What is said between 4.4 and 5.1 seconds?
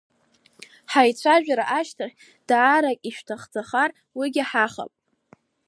ҳахап.